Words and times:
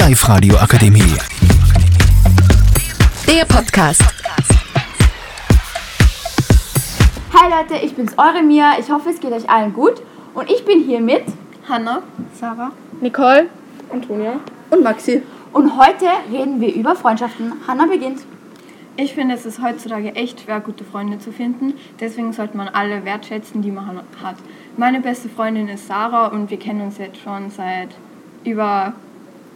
Live-Radio 0.00 0.56
Akademie. 0.56 1.14
Der 3.28 3.44
Podcast. 3.44 4.02
Hi 7.34 7.50
Leute, 7.50 7.84
ich 7.84 7.94
bin's, 7.94 8.16
eure 8.16 8.42
Mia. 8.42 8.78
Ich 8.80 8.90
hoffe, 8.90 9.10
es 9.10 9.20
geht 9.20 9.30
euch 9.30 9.50
allen 9.50 9.74
gut. 9.74 10.00
Und 10.32 10.50
ich 10.50 10.64
bin 10.64 10.80
hier 10.82 11.02
mit 11.02 11.24
Hanna, 11.68 12.02
Sarah 12.32 12.72
Nicole, 13.02 13.50
Antonia 13.92 14.40
und 14.70 14.82
Maxi. 14.82 15.20
und 15.52 15.76
heute 15.76 16.06
reden 16.32 16.62
wir 16.62 16.72
über 16.72 16.96
Freundschaften. 16.96 17.52
Hanna 17.68 17.84
beginnt. 17.84 18.20
Ich 18.96 19.12
finde, 19.12 19.34
es 19.34 19.44
ist 19.44 19.60
heutzutage 19.62 20.14
echt 20.14 20.40
schwer, 20.40 20.60
gute 20.60 20.82
Freunde 20.82 21.18
zu 21.18 21.30
finden. 21.30 21.74
Deswegen 22.00 22.32
sollte 22.32 22.56
man 22.56 22.68
alle 22.68 23.04
wertschätzen, 23.04 23.60
die 23.60 23.70
man 23.70 24.00
hat. 24.22 24.36
Meine 24.78 25.02
beste 25.02 25.28
Freundin 25.28 25.68
ist 25.68 25.88
Sarah 25.88 26.28
und 26.28 26.48
wir 26.48 26.58
kennen 26.58 26.80
uns 26.80 26.96
jetzt 26.96 27.20
schon 27.20 27.50
seit 27.50 27.90
über 28.44 28.94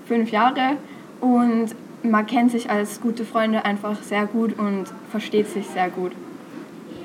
fünf 0.07 0.31
Jahren. 0.31 0.77
Und 1.21 1.75
man 2.03 2.27
kennt 2.27 2.51
sich 2.51 2.71
als 2.71 3.01
gute 3.01 3.25
Freunde 3.25 3.65
einfach 3.65 4.03
sehr 4.03 4.27
gut 4.27 4.59
und 4.59 4.85
versteht 5.11 5.49
sich 5.49 5.67
sehr 5.67 5.89
gut. 5.89 6.13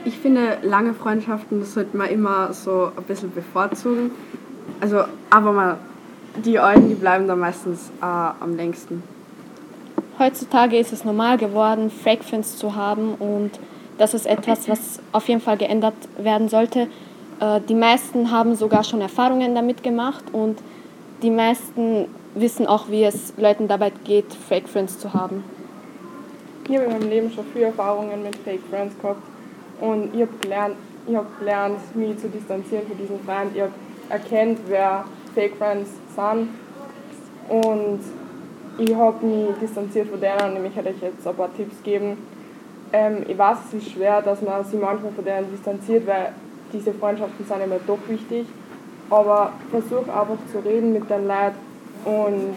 Ich 0.05 0.17
finde, 0.17 0.57
lange 0.61 0.93
Freundschaften 0.93 1.59
das 1.59 1.73
sollte 1.73 1.95
man 1.95 2.09
immer 2.09 2.53
so 2.53 2.91
ein 2.95 3.03
bisschen 3.03 3.31
bevorzugen. 3.31 4.11
Also, 4.81 5.03
aber 5.29 5.51
man, 5.51 5.77
die 6.45 6.59
Alten, 6.59 6.89
die 6.89 6.95
bleiben 6.95 7.27
da 7.27 7.35
meistens 7.35 7.91
äh, 8.01 8.05
am 8.05 8.55
längsten. 8.55 9.03
Heutzutage 10.17 10.77
ist 10.77 10.91
es 10.91 11.05
normal 11.05 11.37
geworden, 11.37 11.89
Fake 11.89 12.23
Friends 12.23 12.57
zu 12.57 12.75
haben 12.75 13.13
und 13.15 13.51
das 13.97 14.13
ist 14.13 14.25
etwas, 14.25 14.67
was 14.69 14.99
auf 15.11 15.27
jeden 15.27 15.41
Fall 15.41 15.57
geändert 15.57 15.93
werden 16.17 16.49
sollte. 16.49 16.87
Äh, 17.39 17.61
Die 17.67 17.75
meisten 17.75 18.31
haben 18.31 18.55
sogar 18.55 18.83
schon 18.83 19.01
Erfahrungen 19.01 19.55
damit 19.55 19.83
gemacht 19.83 20.23
und 20.31 20.59
die 21.21 21.29
meisten 21.29 22.05
wissen 22.35 22.67
auch, 22.67 22.89
wie 22.89 23.03
es 23.03 23.33
Leuten 23.37 23.67
dabei 23.67 23.91
geht, 24.03 24.33
Fake 24.33 24.67
Friends 24.67 24.99
zu 24.99 25.13
haben. 25.13 25.43
Ich 26.67 26.75
habe 26.75 26.85
in 26.85 26.91
meinem 26.91 27.09
Leben 27.09 27.31
schon 27.31 27.45
viele 27.51 27.65
Erfahrungen 27.65 28.21
mit 28.21 28.35
Fake 28.37 28.61
Friends 28.69 28.95
gehabt 29.01 29.21
und 29.81 30.13
ich 30.13 30.21
habe 30.21 30.31
gelernt, 30.41 30.75
ich 31.07 31.15
hab 31.15 31.39
gelernt, 31.39 31.95
mich 31.95 32.17
zu 32.19 32.27
distanzieren 32.27 32.85
von 32.87 32.97
diesen 32.97 33.19
Freunden. 33.21 33.55
Ich 33.55 33.61
habe 33.61 33.71
erkannt, 34.09 34.59
wer 34.67 35.05
Fake 35.33 35.55
Friends 35.57 35.89
sind 36.15 36.49
und 37.49 37.99
ich 38.77 38.95
habe 38.95 39.25
mich 39.25 39.57
distanziert 39.59 40.09
von 40.09 40.21
denen 40.21 40.57
und 40.57 40.65
ich 40.65 40.75
hätte 40.75 40.89
euch 40.89 41.01
jetzt 41.01 41.27
ein 41.27 41.35
paar 41.35 41.53
Tipps 41.55 41.81
geben. 41.83 42.17
Ähm, 42.93 43.25
ich 43.27 43.37
weiß, 43.37 43.57
es 43.67 43.73
ist 43.83 43.91
schwer, 43.91 44.21
dass 44.21 44.41
man 44.41 44.63
sich 44.63 44.79
manchmal 44.79 45.11
von 45.11 45.25
denen 45.25 45.51
distanziert, 45.51 46.07
weil 46.07 46.33
diese 46.71 46.93
Freundschaften 46.93 47.45
sind 47.45 47.61
immer 47.61 47.79
doch 47.85 47.99
wichtig. 48.07 48.45
Aber 49.09 49.53
versuch 49.71 50.07
einfach 50.07 50.37
zu 50.51 50.59
reden 50.59 50.93
mit 50.93 51.09
den 51.09 51.27
Leuten 51.27 51.68
und 52.05 52.55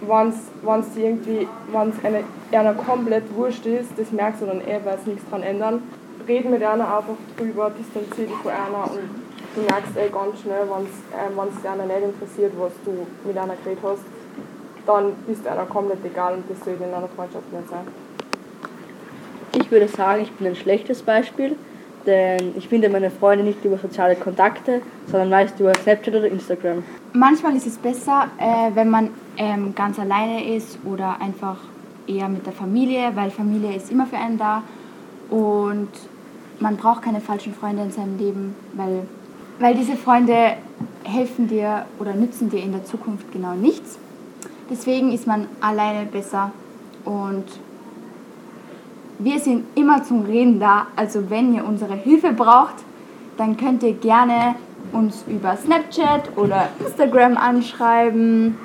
wenn 0.00 0.80
es 0.80 0.96
irgendwie, 0.96 1.48
wenn 1.72 1.90
es 1.90 2.04
eine, 2.04 2.24
einer 2.52 2.74
komplett 2.74 3.24
wurscht 3.34 3.66
ist, 3.66 3.90
das 3.96 4.12
merkst 4.12 4.42
du 4.42 4.46
dann 4.46 4.60
eh, 4.60 4.80
weil 4.84 4.96
es 4.96 5.06
nichts 5.06 5.28
dran 5.28 5.42
ändern. 5.42 5.82
Red 6.26 6.50
mit 6.50 6.62
einer 6.62 6.84
einfach 6.84 7.14
drüber, 7.36 7.70
distanzier 7.70 8.26
dich 8.26 8.36
von 8.36 8.52
einer 8.52 8.90
und 8.90 9.08
du 9.54 9.60
merkst 9.62 9.96
eh 9.96 10.08
ganz 10.10 10.40
schnell, 10.40 10.66
wenn 10.68 11.48
es 11.48 11.64
äh, 11.64 11.68
einer 11.68 11.84
nicht 11.84 12.02
interessiert, 12.02 12.52
was 12.58 12.72
du 12.84 13.06
mit 13.24 13.36
einer 13.36 13.54
geredet 13.64 13.82
hast, 13.82 14.02
dann 14.86 15.12
bist 15.26 15.44
du 15.44 15.50
einer 15.50 15.66
komplett 15.66 16.04
egal 16.04 16.34
und 16.34 16.44
das 16.48 16.64
soll 16.64 16.74
in 16.74 16.94
einer 16.94 17.08
Freundschaft 17.08 17.52
nicht 17.52 17.68
sein. 17.68 17.86
Ich 19.54 19.70
würde 19.70 19.88
sagen, 19.88 20.22
ich 20.22 20.32
bin 20.32 20.48
ein 20.48 20.56
schlechtes 20.56 21.02
Beispiel, 21.02 21.56
denn 22.08 22.54
ich 22.56 22.68
finde 22.68 22.88
meine 22.88 23.10
Freunde 23.10 23.44
nicht 23.44 23.64
über 23.64 23.78
soziale 23.78 24.16
Kontakte, 24.16 24.80
sondern 25.06 25.28
meist 25.28 25.60
über 25.60 25.74
Snapchat 25.74 26.14
oder 26.14 26.26
Instagram. 26.26 26.82
Manchmal 27.12 27.54
ist 27.54 27.66
es 27.66 27.76
besser, 27.76 28.28
äh, 28.38 28.74
wenn 28.74 28.88
man 28.88 29.10
ähm, 29.36 29.74
ganz 29.74 29.98
alleine 29.98 30.56
ist 30.56 30.78
oder 30.84 31.20
einfach 31.20 31.58
eher 32.06 32.28
mit 32.28 32.46
der 32.46 32.54
Familie, 32.54 33.12
weil 33.14 33.30
Familie 33.30 33.76
ist 33.76 33.92
immer 33.92 34.06
für 34.06 34.16
einen 34.16 34.38
da 34.38 34.62
und 35.28 35.88
man 36.58 36.76
braucht 36.76 37.02
keine 37.02 37.20
falschen 37.20 37.52
Freunde 37.54 37.82
in 37.82 37.90
seinem 37.90 38.18
Leben, 38.18 38.54
weil, 38.72 39.06
weil 39.58 39.74
diese 39.74 39.96
Freunde 39.96 40.54
helfen 41.04 41.46
dir 41.46 41.84
oder 41.98 42.14
nützen 42.14 42.50
dir 42.50 42.62
in 42.62 42.72
der 42.72 42.84
Zukunft 42.84 43.30
genau 43.32 43.52
nichts. 43.54 43.98
Deswegen 44.70 45.12
ist 45.12 45.26
man 45.26 45.46
alleine 45.60 46.06
besser 46.06 46.52
und 47.04 47.44
wir 49.18 49.38
sind 49.38 49.64
immer 49.76 50.02
zum 50.04 50.24
Reden 50.24 50.60
da. 50.60 50.86
Also 50.96 51.30
wenn 51.30 51.54
ihr 51.54 51.64
unsere 51.64 51.94
Hilfe 51.94 52.32
braucht, 52.32 52.74
dann 53.36 53.56
könnt 53.56 53.82
ihr 53.82 53.94
gerne 53.94 54.54
uns 54.92 55.24
über 55.26 55.56
Snapchat 55.56 56.36
oder 56.36 56.68
Instagram 56.80 57.36
anschreiben. 57.36 58.56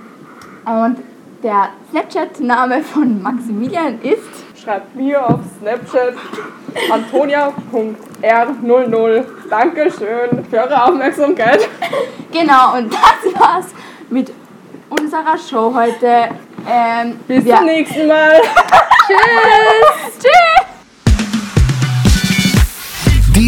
Und 0.66 0.98
der 1.44 1.70
Snapchat-Name 1.92 2.82
von 2.84 3.22
Maximilian 3.22 4.00
ist 4.02 4.44
Schreibt 4.64 4.96
mir 4.96 5.30
auf 5.30 5.42
Snapchat 5.60 6.14
antonia.r00. 6.90 9.24
Dankeschön 9.50 10.46
für 10.50 10.58
eure 10.58 10.86
Aufmerksamkeit. 10.86 11.68
genau 12.32 12.78
und 12.78 12.94
das 12.94 13.34
war's 13.38 13.66
mit 14.10 14.32
unserer 14.90 15.38
Show 15.38 15.74
heute. 15.76 16.30
Ähm, 16.66 17.20
Bis 17.28 17.46
zum 17.46 17.66
nächsten 17.66 18.08
Mal. 18.08 18.32
Tschüss. 19.08 20.20
Tschüss. 20.20 20.43